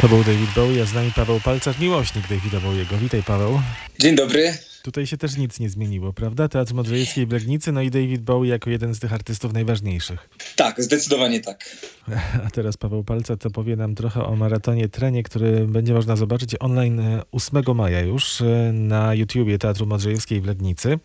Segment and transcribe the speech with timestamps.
[0.00, 2.98] To był David Bowie, a z nami Paweł Palcach, miłośnik Davida Bowiego.
[2.98, 3.60] Witaj Paweł.
[3.98, 4.69] Dzień dobry.
[4.82, 6.48] Tutaj się też nic nie zmieniło, prawda?
[6.48, 10.28] Teatr Modrzejewskiej w Legnicy, no i David Bowie jako jeden z tych artystów najważniejszych.
[10.56, 11.76] Tak, zdecydowanie tak.
[12.46, 16.56] A teraz Paweł Palca to powie nam trochę o maratonie trenie, który będzie można zobaczyć
[16.60, 20.98] online 8 maja już e, na YouTubie Teatru Modrzejewskiej w Legnicy.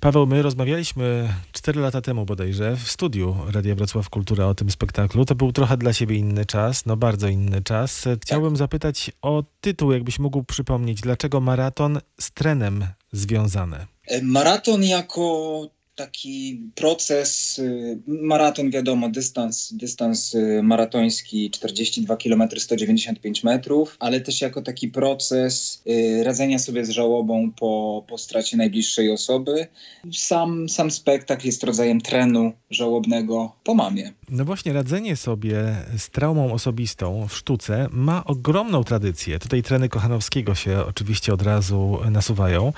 [0.00, 5.24] Paweł, my rozmawialiśmy 4 lata temu bodajże w studiu Radia Wrocław Kultura o tym spektaklu.
[5.24, 8.08] To był trochę dla siebie inny czas, no bardzo inny czas.
[8.22, 13.86] Chciałbym zapytać o tytuł, jakbyś mógł przypomnieć, dlaczego maraton z trenem związane?
[14.06, 23.44] E, maraton jako taki proces, y, maraton wiadomo, dystans, dystans y, maratoński 42 km 195
[23.44, 29.10] metrów, ale też jako taki proces y, radzenia sobie z żałobą po, po stracie najbliższej
[29.10, 29.66] osoby.
[30.12, 34.12] Sam, sam spektakl jest rodzajem trenu żałobnego po mamie.
[34.34, 39.38] No właśnie, radzenie sobie z traumą osobistą w sztuce ma ogromną tradycję.
[39.38, 42.72] Tutaj treny Kochanowskiego się oczywiście od razu nasuwają.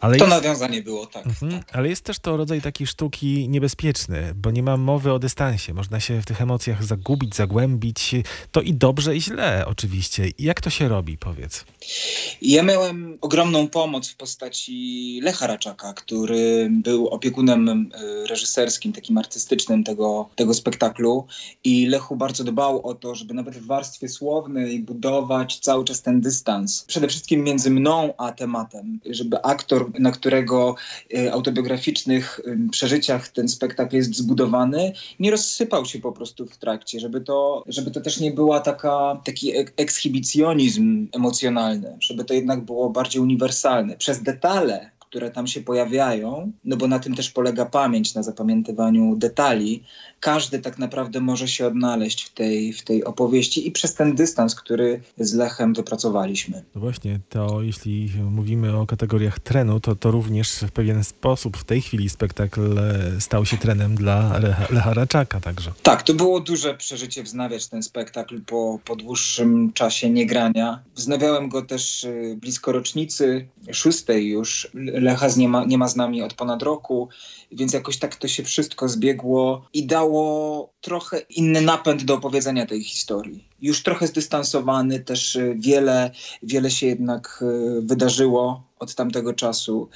[0.00, 0.36] Ale to jest...
[0.36, 1.76] nawiązanie było, tak, mhm, tak.
[1.76, 5.74] Ale jest też to rodzaj takiej sztuki niebezpieczny, bo nie ma mowy o dystansie.
[5.74, 8.14] Można się w tych emocjach zagubić, zagłębić.
[8.52, 10.24] To i dobrze, i źle oczywiście.
[10.38, 11.64] Jak to się robi, powiedz?
[12.42, 19.84] Ja miałem ogromną pomoc w postaci Lecha Raczaka, który był opiekunem e, reżyserskim, takim artystycznym
[19.84, 20.95] tego, tego spektaklu
[21.64, 26.20] i Lechu bardzo dbał o to, żeby nawet w warstwie słownej budować cały czas ten
[26.20, 26.84] dystans.
[26.84, 30.74] Przede wszystkim między mną a tematem, żeby aktor, na którego
[31.14, 37.20] e, autobiograficznych przeżyciach ten spektakl jest zbudowany, nie rozsypał się po prostu w trakcie, żeby
[37.20, 43.22] to, żeby to też nie była taka, taki ekshibicjonizm emocjonalny, żeby to jednak było bardziej
[43.22, 43.96] uniwersalne.
[43.96, 49.16] Przez detale które tam się pojawiają, no bo na tym też polega pamięć, na zapamiętywaniu
[49.16, 49.82] detali,
[50.20, 54.54] każdy tak naprawdę może się odnaleźć w tej, w tej opowieści i przez ten dystans,
[54.54, 56.62] który z Lechem wypracowaliśmy.
[56.74, 61.64] No właśnie, to jeśli mówimy o kategoriach trenu, to, to również w pewien sposób w
[61.64, 64.38] tej chwili spektakl e, stał się trenem dla
[64.70, 65.72] Lecha Raczaka także.
[65.82, 70.82] Tak, to było duże przeżycie wznawiać ten spektakl po, po dłuższym czasie niegrania.
[70.94, 74.70] Wznawiałem go też e, blisko rocznicy szóstej już.
[75.00, 77.08] Lecha nie ma, nie ma z nami od ponad roku,
[77.52, 82.84] więc jakoś tak to się wszystko zbiegło i dało trochę inny napęd do opowiedzenia tej
[82.84, 83.48] historii.
[83.60, 86.10] Już trochę zdystansowany, też y, wiele,
[86.42, 89.88] wiele się jednak y, wydarzyło od tamtego czasu.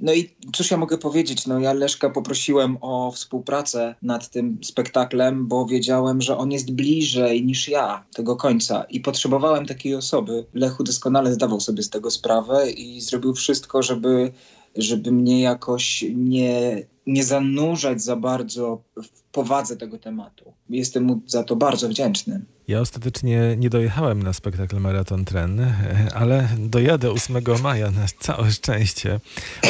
[0.00, 1.46] No i cóż ja mogę powiedzieć?
[1.46, 7.44] No ja Leszka poprosiłem o współpracę nad tym spektaklem, bo wiedziałem, że on jest bliżej
[7.44, 10.46] niż ja tego końca i potrzebowałem takiej osoby.
[10.54, 14.32] Lechu doskonale zdawał sobie z tego sprawę i zrobił wszystko, żeby
[14.76, 20.52] żeby mnie jakoś nie, nie zanurzać za bardzo w powadze tego tematu.
[20.68, 22.40] Jestem mu za to bardzo wdzięczny.
[22.68, 25.66] Ja ostatecznie nie dojechałem na spektakl Maraton Tren,
[26.14, 29.20] ale dojadę 8 maja na całe szczęście.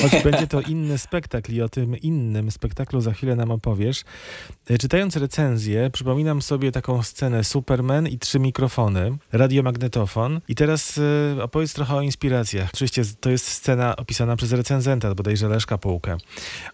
[0.03, 4.05] Choć będzie to inny spektakl i o tym innym spektaklu za chwilę nam opowiesz.
[4.81, 10.41] Czytając recenzję, przypominam sobie taką scenę Superman i trzy mikrofony, radiomagnetofon.
[10.49, 12.71] I teraz y, opowiedz trochę o inspiracjach.
[12.75, 16.17] Oczywiście to jest scena opisana przez recenzenta, bodajże Leszka Półkę.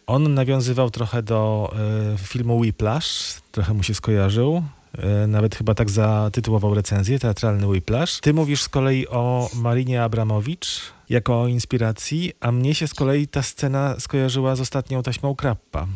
[0.06, 1.72] On nawiązywał trochę do
[2.14, 4.62] y, filmu Whiplash, trochę mu się skojarzył.
[4.98, 8.20] E, nawet chyba tak zatytułował recenzję, teatralny Whiplash.
[8.20, 13.28] Ty mówisz z kolei o Marinie Abramowicz jako o inspiracji, a mnie się z kolei
[13.28, 15.86] ta scena skojarzyła z ostatnią taśmą Krappa.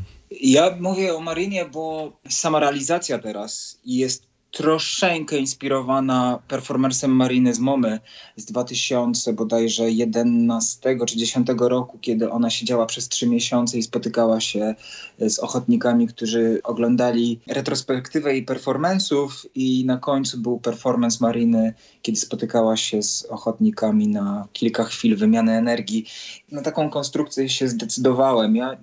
[0.40, 8.00] Ja mówię o Marinie, bo sama realizacja teraz jest troszeczkę inspirowana performancem Mariny z Momy
[8.36, 14.40] z 2000 bodajże 11 czy 10 roku, kiedy ona siedziała przez trzy miesiące i spotykała
[14.40, 14.74] się
[15.18, 22.76] z ochotnikami, którzy oglądali retrospektywę jej performance'ów i na końcu był performance Mariny, kiedy spotykała
[22.76, 26.06] się z ochotnikami na kilka chwil wymiany energii.
[26.52, 28.56] Na taką konstrukcję się zdecydowałem.
[28.56, 28.76] Ja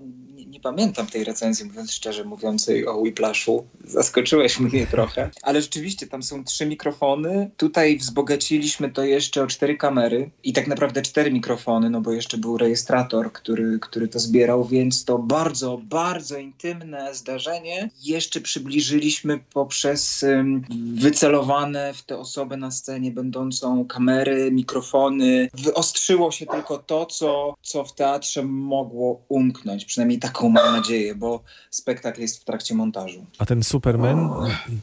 [0.62, 3.66] pamiętam tej recenzji, mówiąc szczerze, mówiącej o Whiplashu.
[3.84, 5.30] Zaskoczyłeś mnie trochę.
[5.42, 7.52] Ale rzeczywiście tam są trzy mikrofony.
[7.58, 12.38] Tutaj wzbogaciliśmy to jeszcze o cztery kamery i tak naprawdę cztery mikrofony, no bo jeszcze
[12.38, 20.24] był rejestrator, który, który to zbierał, więc to bardzo, bardzo intymne zdarzenie jeszcze przybliżyliśmy poprzez
[20.24, 20.66] um,
[20.96, 25.50] wycelowane w te osoby na scenie będącą kamery, mikrofony.
[25.54, 29.86] Wyostrzyło się tylko to, co, co w teatrze mogło umknąć.
[29.86, 33.26] Przynajmniej taką mam nadzieję, bo spektakl jest w trakcie montażu.
[33.38, 34.30] A ten Superman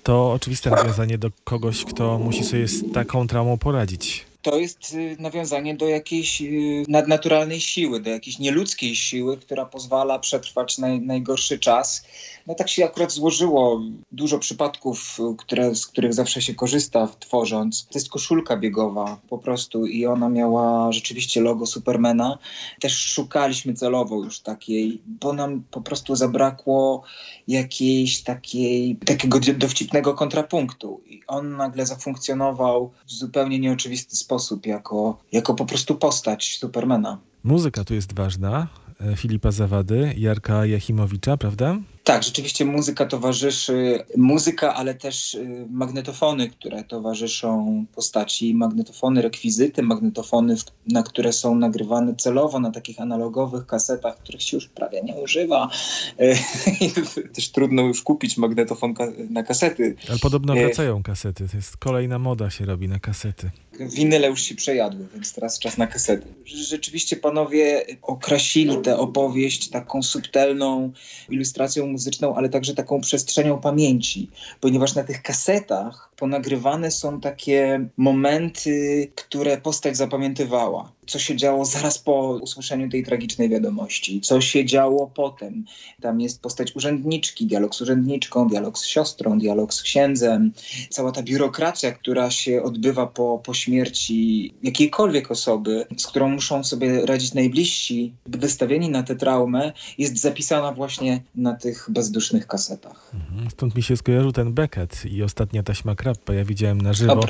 [0.03, 4.27] to oczywiste nawiązanie do kogoś, kto musi sobie z taką traumą poradzić.
[4.50, 10.19] To jest y, nawiązanie do jakiejś y, nadnaturalnej siły, do jakiejś nieludzkiej siły, która pozwala
[10.19, 12.05] przetrwać naj, najgorszy czas.
[12.47, 13.83] No tak się akurat złożyło.
[14.12, 17.87] Dużo przypadków, y, które, z których zawsze się korzysta tworząc.
[17.87, 22.39] To jest koszulka biegowa po prostu i ona miała rzeczywiście logo Supermana.
[22.81, 27.03] Też szukaliśmy celowo już takiej, bo nam po prostu zabrakło
[27.49, 31.00] jakiejś takiej, takiego dowcipnego kontrapunktu.
[31.06, 37.19] I on nagle zafunkcjonował w zupełnie nieoczywisty sposób, jako, jako po prostu postać Supermana.
[37.44, 38.69] Muzyka tu jest ważna.
[39.00, 41.76] E, Filipa Zawady, Jarka Jachimowicza, prawda?
[42.08, 50.55] Tak, rzeczywiście muzyka towarzyszy, muzyka, ale też y, magnetofony, które towarzyszą postaci, magnetofony, rekwizyty, magnetofony,
[50.87, 55.70] na które są nagrywane celowo na takich analogowych kasetach, których się już prawie nie używa.
[57.34, 58.94] też trudno już kupić magnetofon
[59.31, 59.96] na kasety.
[60.08, 63.50] Ale podobno wracają kasety, to jest kolejna moda się robi na kasety.
[63.81, 66.26] Winyle już się przejadły, więc teraz czas na kasety.
[66.44, 70.93] Rzeczywiście panowie okrasili tę opowieść taką subtelną
[71.31, 74.31] ilustracją muzyczną, ale także taką przestrzenią pamięci,
[74.61, 80.93] ponieważ na tych kasetach ponagrywane są takie momenty, które postać zapamiętywała.
[81.06, 85.65] Co się działo zaraz po usłyszeniu tej tragicznej wiadomości, co się działo potem.
[86.00, 90.53] Tam jest postać urzędniczki, dialog z urzędniczką, dialog z siostrą, dialog z księdzem.
[90.91, 97.06] Cała ta biurokracja, która się odbywa po, po śmierci jakiejkolwiek osoby, z którą muszą sobie
[97.06, 103.11] radzić najbliżsi, wystawieni na tę traumę, jest zapisana właśnie na tych bezdusznych kasetach.
[103.14, 103.50] Mhm.
[103.50, 106.35] Stąd mi się skojarzył ten Beckett i ostatnia taśma Krappa.
[106.35, 107.20] Ja widziałem na żywo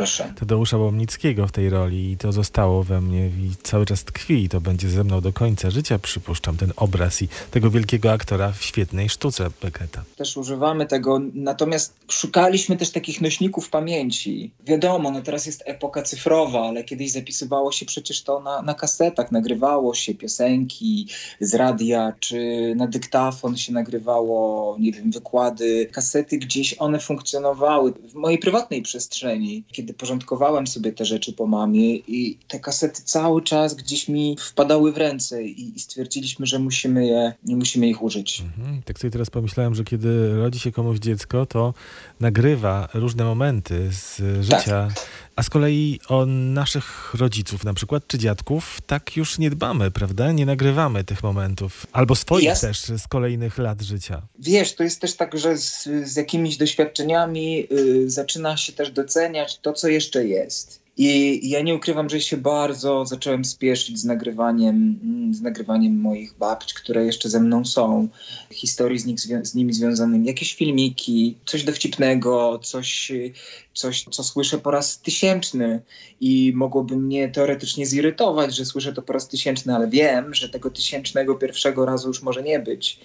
[0.40, 4.48] Tadeusza Łomnickiego w tej roli i to zostało we mnie i cały czas tkwi i
[4.48, 8.62] to będzie ze mną do końca życia, przypuszczam, ten obraz i tego wielkiego aktora w
[8.62, 10.02] świetnej sztuce Becketta.
[10.16, 14.50] Też używamy tego, natomiast szukaliśmy też takich nośników pamięci.
[14.66, 19.32] Wiadomo, no teraz jest epoka cyfrowa, ale kiedyś zapisywało się przecież to na, na kasetach,
[19.32, 21.06] nagrywało się piosenki
[21.40, 22.38] z radia, czy
[22.76, 24.47] na dyktafon się nagrywało,
[24.78, 31.04] nie wiem, wykłady, kasety gdzieś one funkcjonowały w mojej prywatnej przestrzeni, kiedy porządkowałem sobie te
[31.04, 35.80] rzeczy po mamie i te kasety cały czas gdzieś mi wpadały w ręce i, i
[35.80, 38.40] stwierdziliśmy, że musimy je, nie musimy ich użyć.
[38.40, 38.82] Mhm.
[38.82, 41.74] Tak sobie teraz pomyślałem, że kiedy rodzi się komuś dziecko, to
[42.20, 44.88] nagrywa różne momenty z życia.
[44.88, 45.27] Tak.
[45.38, 50.32] A z kolei o naszych rodziców na przykład, czy dziadków, tak już nie dbamy, prawda?
[50.32, 51.86] Nie nagrywamy tych momentów.
[51.92, 54.22] Albo swoich też z kolejnych lat życia.
[54.38, 59.58] Wiesz, to jest też tak, że z, z jakimiś doświadczeniami yy, zaczyna się też doceniać
[59.58, 60.80] to, co jeszcze jest.
[61.00, 66.34] I ja nie ukrywam, że się bardzo zacząłem spieszyć z nagrywaniem, mm, z nagrywaniem moich
[66.38, 68.08] babci, które jeszcze ze mną są,
[68.50, 73.12] historii z, nich, z nimi związanymi, jakieś filmiki, coś dowcipnego, coś,
[73.74, 75.80] coś, co słyszę po raz tysięczny.
[76.20, 80.70] I mogłoby mnie teoretycznie zirytować, że słyszę to po raz tysięczny, ale wiem, że tego
[80.70, 83.00] tysięcznego pierwszego razu już może nie być.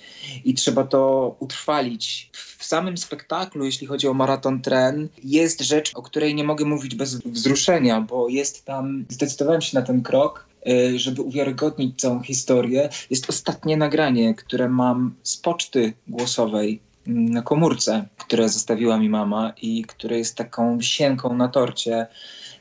[0.46, 2.30] I trzeba to utrwalić.
[2.34, 6.96] W samym spektaklu, jeśli chodzi o maraton tren, jest rzecz, o której nie mogę mówić
[6.96, 12.90] bez wzruszenia, bo jest tam, zdecydowałem się na ten krok, y, żeby uwiarygodnić całą historię.
[13.10, 19.84] Jest ostatnie nagranie, które mam z poczty głosowej na komórce, które zostawiła mi mama i
[19.84, 22.08] które jest taką wisienką na torcie,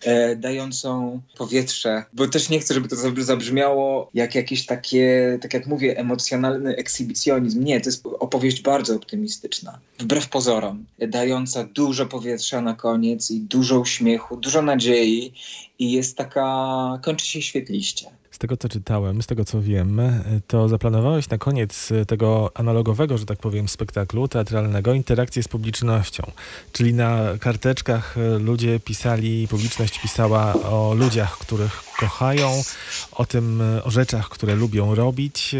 [0.04, 5.66] e, dającą powietrze, bo też nie chcę, żeby to zabrzmiało jak jakieś takie, tak jak
[5.66, 7.64] mówię, emocjonalny ekshibicjonizm.
[7.64, 13.80] Nie, to jest opowieść bardzo optymistyczna, wbrew pozorom, dająca dużo powietrza na koniec i dużo
[13.80, 15.32] uśmiechu, dużo nadziei
[15.78, 20.00] i jest taka, kończy się świetliście tego co czytałem, z tego co wiem,
[20.46, 26.22] to zaplanowałeś na koniec tego analogowego, że tak powiem, spektaklu teatralnego interakcję z publicznością.
[26.72, 32.62] Czyli na karteczkach ludzie pisali, publiczność pisała o ludziach, których kochają,
[33.12, 35.54] o tym, o rzeczach, które lubią robić.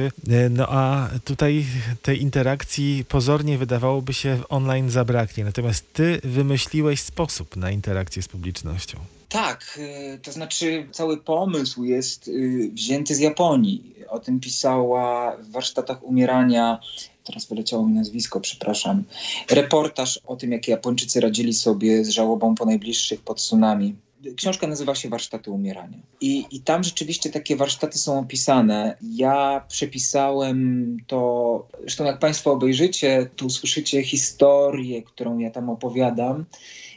[0.50, 1.66] No a tutaj
[2.02, 5.44] tej interakcji pozornie wydawałoby się online zabraknie.
[5.44, 8.98] Natomiast ty wymyśliłeś sposób na interakcję z publicznością.
[9.32, 9.78] Tak,
[10.14, 13.94] y, to znaczy cały pomysł jest y, wzięty z Japonii.
[14.08, 16.80] O tym pisała w warsztatach umierania
[17.24, 19.04] teraz wyleciało mi nazwisko, przepraszam,
[19.50, 23.94] reportaż o tym, jak Japończycy radzili sobie z żałobą po najbliższych pod tsunami.
[24.36, 25.98] Książka nazywa się Warsztaty Umierania.
[26.20, 28.96] I, I tam rzeczywiście takie warsztaty są opisane.
[29.14, 36.44] Ja przepisałem to, zresztą jak Państwo obejrzycie, to usłyszycie historię, którą ja tam opowiadam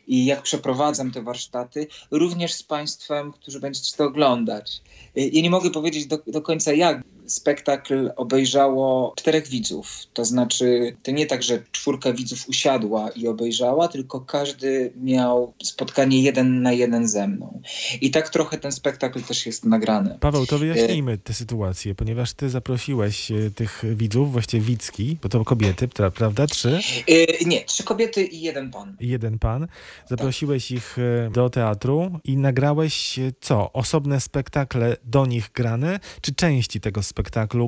[0.07, 4.81] i jak przeprowadzam te warsztaty, również z Państwem, którzy będziecie to oglądać.
[5.15, 9.97] Ja nie mogę powiedzieć do, do końca jak, spektakl obejrzało czterech widzów.
[10.13, 16.21] To znaczy, to nie tak, że czwórka widzów usiadła i obejrzała, tylko każdy miał spotkanie
[16.21, 17.61] jeden na jeden ze mną.
[18.01, 20.17] I tak trochę ten spektakl też jest nagrany.
[20.19, 25.45] Paweł, to wyjaśnijmy tę sytuację, ponieważ ty zaprosiłeś e, tych widzów, właściwie widzki, bo to
[25.45, 26.47] kobiety, pra- prawda?
[26.47, 26.79] Trzy?
[27.07, 28.97] Yy, nie, trzy kobiety i jeden pan.
[28.99, 29.67] jeden pan.
[30.09, 33.73] Zaprosiłeś ich e, do teatru i nagrałeś e, co?
[33.73, 37.14] Osobne spektakle do nich grane, czy części tego spektaklu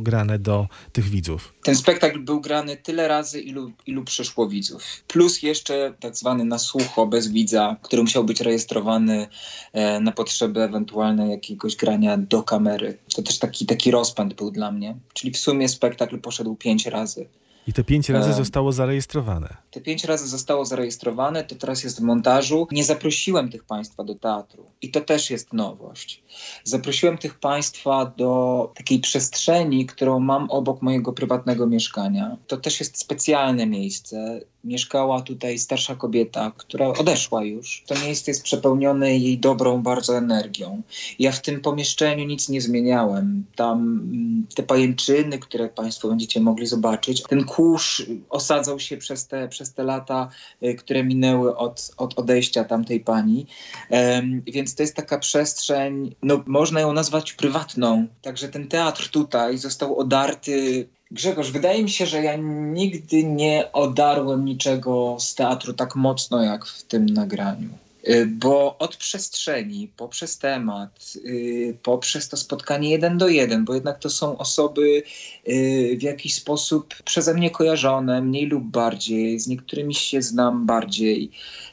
[0.02, 1.54] grane do tych widzów?
[1.64, 4.84] Ten spektakl był grany tyle razy, ilu, ilu przyszło widzów.
[5.08, 9.28] Plus jeszcze tak zwany na słucho, bez widza, który musiał być rejestrowany
[9.74, 12.98] e, na potrzeby ewentualne jakiegoś grania do kamery.
[13.16, 14.96] To też taki, taki rozpęd był dla mnie.
[15.14, 17.28] Czyli w sumie spektakl poszedł pięć razy.
[17.68, 18.34] I te pięć razy E.
[18.34, 19.58] zostało zarejestrowane.
[19.72, 22.68] Te pięć razy zostało zarejestrowane, to teraz jest w montażu.
[22.72, 26.24] Nie zaprosiłem tych państwa do teatru i to też jest nowość.
[26.64, 32.38] Zaprosiłem tych państwa do takiej przestrzeni, którą mam obok mojego prywatnego mieszkania.
[32.48, 34.42] To też jest specjalne miejsce.
[34.68, 37.84] Mieszkała tutaj starsza kobieta, która odeszła już.
[37.88, 40.82] To miejsce jest przepełnione jej dobrą bardzo energią.
[41.20, 43.46] Ja w tym pomieszczeniu nic nie zmieniałem.
[43.56, 49.48] Tam mm, te pajęczyny, które Państwo będziecie mogli zobaczyć, ten kurz osadzał się przez te,
[49.48, 50.30] przez te lata,
[50.64, 53.46] y, które minęły od, od odejścia tamtej pani.
[53.90, 58.08] Em, więc to jest taka przestrzeń, no można ją nazwać prywatną.
[58.22, 60.88] Także ten teatr tutaj został odarty.
[61.12, 62.36] Grzegorz, wydaje mi się, że ja
[62.74, 67.70] nigdy nie odarłem niczego z teatru tak mocno jak w tym nagraniu.
[68.10, 74.00] Y, Bo od przestrzeni, poprzez temat, y, poprzez to spotkanie jeden do jeden, bo jednak
[74.00, 75.04] to są osoby
[75.48, 81.32] y, w jakiś sposób przeze mnie kojarzone, mniej lub bardziej, z niektórymi się znam bardziej.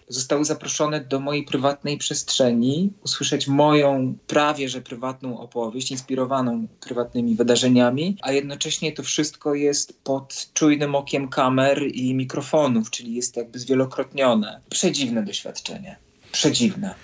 [0.09, 8.17] Zostały zaproszone do mojej prywatnej przestrzeni, usłyszeć moją prawie że prywatną opowieść, inspirowaną prywatnymi wydarzeniami,
[8.23, 14.61] a jednocześnie to wszystko jest pod czujnym okiem kamer i mikrofonów, czyli jest jakby zwielokrotnione.
[14.71, 15.97] Przedziwne doświadczenie.
[16.33, 16.95] Przedziwne.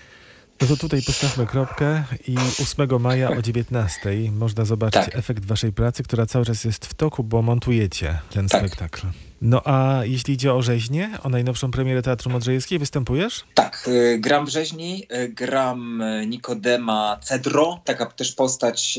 [0.60, 5.16] No to tutaj postawmy kropkę i 8 maja o 19 można zobaczyć Tak.
[5.16, 8.60] efekt waszej pracy, która cały czas jest w toku, bo montujecie ten Tak.
[8.60, 9.06] spektakl.
[9.40, 13.44] No a jeśli idzie o rzeźnię, o najnowszą premierę Teatru Modrzejewskiej, występujesz?
[13.54, 18.98] Tak, y, gram rzeźni, y, gram y, Nikodema Cedro, taka też postać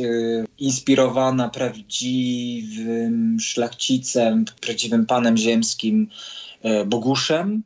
[0.58, 6.10] inspirowana prawdziwym szlachcicem, prawdziwym panem ziemskim
[6.86, 7.64] Boguszem.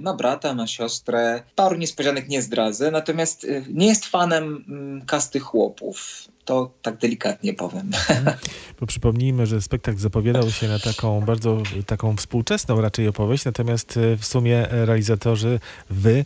[0.00, 1.42] Ma brata, ma siostrę.
[1.54, 6.28] Paru niespodzianek nie zdradzę, natomiast nie jest fanem mm, kasty chłopów.
[6.46, 7.90] To tak delikatnie powiem.
[8.80, 14.16] Bo przypomnijmy, że spektakl zapowiadał się na taką bardzo taką współczesną raczej opowieść, natomiast e,
[14.16, 15.60] w sumie e, realizatorzy,
[15.90, 16.24] wy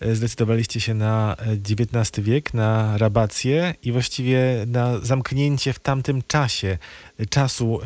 [0.00, 6.22] e, zdecydowaliście się na e, XIX wiek, na rabację i właściwie na zamknięcie w tamtym
[6.26, 6.78] czasie
[7.18, 7.80] e, czasu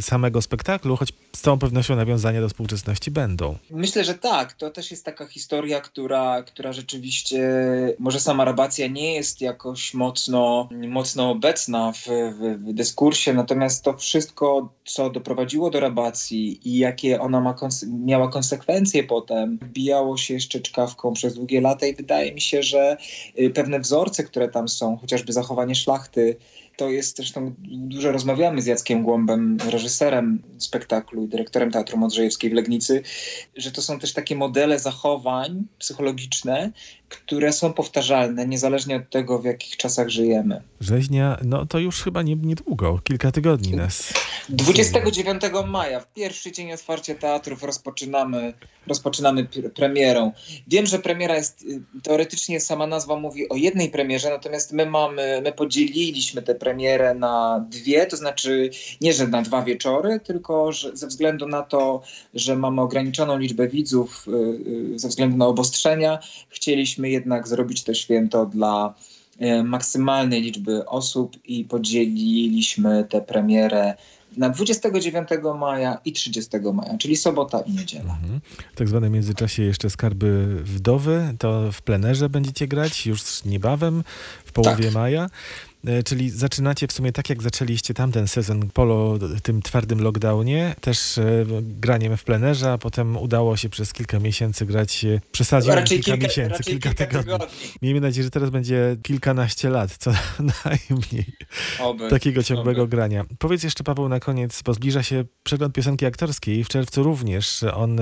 [0.00, 3.58] samego spektaklu, choć z całą pewnością nawiązania do współczesności będą.
[3.70, 4.52] Myślę, że tak.
[4.52, 7.40] To też jest taka historia, która, która rzeczywiście,
[7.98, 13.96] może sama rabacja nie jest jakoś mocno, mocno obecna w, w, w dyskursie, natomiast to
[13.96, 17.54] wszystko, co doprowadziło do rabacji i jakie ona ma
[17.86, 22.96] miała konsekwencje potem, wbijało się jeszcze czkawką przez długie lata i wydaje mi się, że
[23.38, 26.36] y, pewne wzorce, które tam są, chociażby zachowanie szlachty,
[26.76, 32.52] to jest zresztą, dużo rozmawiamy z Jackiem Głąbem, reżyserem spektaklu i dyrektorem Teatru Modrzejewskiej w
[32.52, 33.02] Legnicy,
[33.56, 36.72] że to są też takie modele zachowań psychologiczne,
[37.08, 40.62] które są powtarzalne, niezależnie od tego, w jakich czasach żyjemy.
[40.80, 44.12] Rzeźnia, no to już chyba nie, niedługo, kilka tygodni nas.
[44.48, 48.52] 29 maja, w pierwszy dzień otwarcia teatrów, rozpoczynamy,
[48.86, 50.32] rozpoczynamy pr- premierą.
[50.66, 55.40] Wiem, że premiera jest, y, teoretycznie sama nazwa mówi o jednej premierze, natomiast my mamy,
[55.44, 60.96] my podzieliliśmy tę premierę na dwie, to znaczy nie, że na dwa wieczory, tylko że
[60.96, 62.02] ze względu na to,
[62.34, 64.30] że mamy ograniczoną liczbę widzów, y,
[64.94, 68.94] y, ze względu na obostrzenia, chcieliśmy jednak zrobić to święto dla
[69.38, 73.94] e, maksymalnej liczby osób i podzieliliśmy tę premierę
[74.36, 78.14] na 29 maja i 30 maja, czyli sobota i niedziela.
[78.22, 78.40] Mhm.
[78.72, 84.04] W tak zwanym międzyczasie jeszcze Skarby Wdowy, to w plenerze będziecie grać już niebawem,
[84.44, 84.94] w połowie Tak.
[84.94, 85.30] maja.
[85.86, 91.18] E, Czyli zaczynacie w sumie tak, jak zaczęliście tamten sezon polo tym twardym lockdownie, też
[91.18, 96.00] e, graniem w plenerze, a potem udało się przez kilka miesięcy grać, e, przesadziłem Raczej
[96.00, 97.32] kilka, kilka, miesięcy, kilka, kilka tygodni.
[97.32, 97.56] tygodni.
[97.82, 100.10] Miejmy nadzieję, że teraz będzie kilkanaście lat, co
[100.64, 101.24] najmniej
[101.78, 102.08] Oby.
[102.10, 102.96] takiego ciągłego Oby.
[102.96, 103.24] grania.
[103.38, 106.64] Powiedz jeszcze, Paweł, na koniec, bo zbliża się przegląd piosenki aktorskiej.
[106.64, 108.00] W czerwcu również on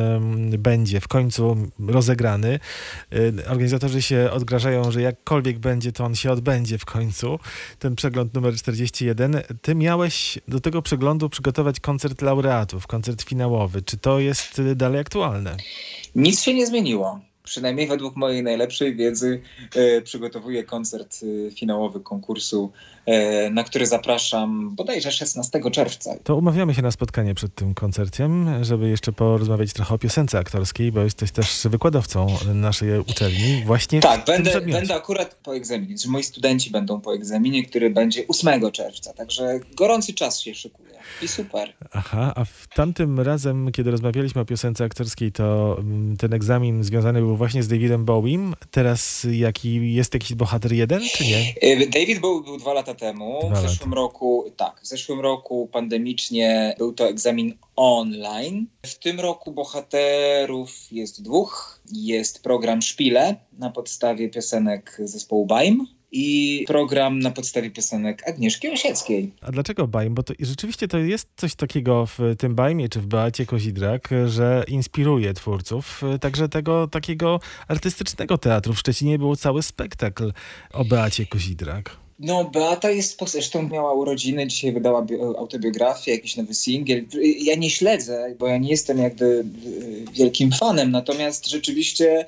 [0.59, 1.57] będzie w końcu
[1.89, 2.61] rozegrany.
[3.47, 7.39] Organizatorzy się odgrażają, że jakkolwiek będzie, to on się odbędzie w końcu.
[7.79, 9.43] Ten przegląd numer 41.
[9.63, 13.83] Ty miałeś do tego przeglądu przygotować koncert laureatów, koncert finałowy.
[13.83, 15.57] Czy to jest dalej aktualne?
[16.15, 17.28] Nic się nie zmieniło.
[17.49, 19.41] Przynajmniej według mojej najlepszej wiedzy
[19.75, 22.73] e, przygotowuję koncert e, finałowy konkursu,
[23.07, 26.15] e, na który zapraszam bodajże 16 czerwca.
[26.25, 30.93] To umawiamy się na spotkanie przed tym koncertem, żeby jeszcze porozmawiać trochę o piosence aktorskiej,
[30.93, 35.99] bo jesteś też wykładowcą naszej uczelni właśnie Tak, będę, będę akurat po egzaminie.
[35.99, 39.13] Znaczy, moi studenci będą po egzaminie, który będzie 8 czerwca.
[39.13, 40.89] Także gorący czas się szykuje.
[41.23, 41.73] I super.
[41.93, 47.21] Aha, a w tamtym razem, kiedy rozmawialiśmy o piosence aktorskiej, to mm, ten egzamin związany
[47.21, 48.55] był właśnie z Davidem Bowiem.
[48.71, 51.55] Teraz jaki jest jakiś bohater jeden, czy nie?
[51.61, 53.39] E, David Bowie był dwa lata temu.
[53.51, 58.67] Dwa w zeszłym roku, tak, w zeszłym roku pandemicznie był to egzamin online.
[58.87, 61.81] W tym roku bohaterów jest dwóch.
[61.93, 69.33] Jest program Szpile na podstawie piosenek zespołu Baim i program na podstawie piosenek Agnieszki Osieckiej.
[69.41, 70.15] A dlaczego Baim?
[70.15, 74.65] Bo to, rzeczywiście to jest coś takiego w tym Baimie, czy w Beacie Kozidrak, że
[74.69, 76.03] inspiruje twórców.
[76.21, 78.73] Także tego takiego artystycznego teatru.
[78.75, 80.33] W Szczecinie był cały spektakl
[80.73, 81.97] o Beacie Kozidrak.
[82.19, 87.05] No, Beata jest, zresztą miała urodziny, dzisiaj wydała bio- autobiografię, jakiś nowy singiel.
[87.43, 89.45] Ja nie śledzę, bo ja nie jestem jakby y,
[90.13, 92.27] wielkim fanem, natomiast rzeczywiście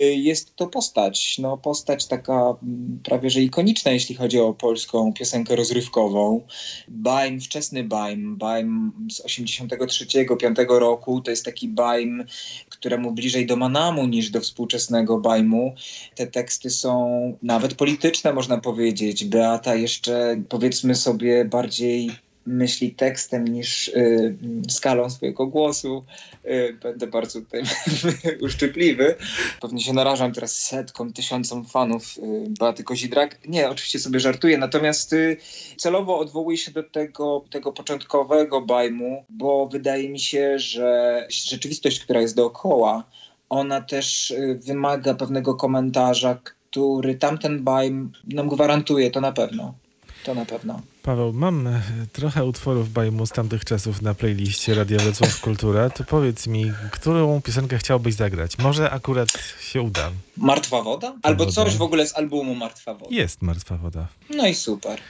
[0.00, 5.56] jest to postać, no postać taka mm, prawie że ikoniczna, jeśli chodzi o polską piosenkę
[5.56, 6.46] rozrywkową.
[6.88, 12.24] Baim, wczesny Baim, Baim z 83-5 roku, to jest taki Baim,
[12.68, 15.74] któremu bliżej do Manamu niż do współczesnego Bajmu.
[16.14, 19.24] Te teksty są nawet polityczne, można powiedzieć.
[19.24, 22.10] Beata jeszcze, powiedzmy sobie, bardziej
[22.50, 24.36] myśli tekstem niż y,
[24.68, 26.04] skalą swojego głosu.
[26.44, 27.62] Y, będę bardzo tutaj
[28.46, 29.14] uszczypliwy.
[29.60, 32.20] Pewnie się narażam teraz setkom, tysiącom fanów y,
[32.60, 33.38] Beaty Kozidrak.
[33.48, 35.36] Nie, oczywiście sobie żartuję, natomiast y,
[35.76, 42.20] celowo odwołuję się do tego, tego początkowego bajmu, bo wydaje mi się, że rzeczywistość, która
[42.20, 43.04] jest dookoła,
[43.48, 49.74] ona też y, wymaga pewnego komentarza, który tamten bajm nam gwarantuje, to na pewno.
[50.24, 50.80] To na pewno.
[51.02, 55.90] Paweł, mam e, trochę utworów Bajmu z tamtych czasów na playliście Radia Wrocław Kultura.
[55.90, 58.58] To powiedz mi, którą piosenkę chciałbyś zagrać?
[58.58, 59.28] Może akurat
[59.60, 60.10] się uda.
[60.36, 61.14] Martwa woda?
[61.22, 61.54] Albo woda.
[61.54, 63.14] coś w ogóle z albumu Martwa woda.
[63.14, 64.06] Jest Martwa Woda.
[64.30, 65.00] No i super.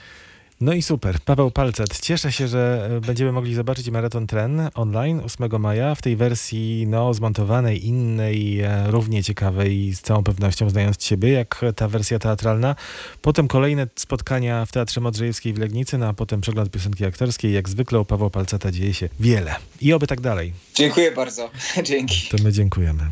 [0.60, 1.20] No i super.
[1.20, 2.00] Paweł Palcet.
[2.00, 6.86] Cieszę się, że e, będziemy mogli zobaczyć Maraton Tren online 8 maja w tej wersji
[6.86, 12.76] no, zmontowanej, innej, e, równie ciekawej, z całą pewnością znając ciebie, jak ta wersja teatralna.
[13.22, 17.52] Potem kolejne spotkania w Teatrze Modrzejewskiej w Legnicy, no a potem przegląd piosenki aktorskiej.
[17.52, 19.56] Jak zwykle u Pawła Palceta dzieje się wiele.
[19.80, 20.52] I oby tak dalej.
[20.74, 21.50] Dziękuję bardzo.
[21.82, 22.28] Dzięki.
[22.28, 23.08] To my dziękujemy.